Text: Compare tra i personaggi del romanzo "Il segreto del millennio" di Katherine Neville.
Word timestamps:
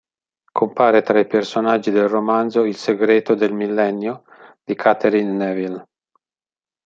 Compare 0.51 1.03
tra 1.03 1.19
i 1.19 1.27
personaggi 1.27 1.91
del 1.91 2.07
romanzo 2.09 2.63
"Il 2.63 2.75
segreto 2.75 3.35
del 3.35 3.53
millennio" 3.53 4.23
di 4.63 4.73
Katherine 4.73 5.31
Neville. 5.31 5.87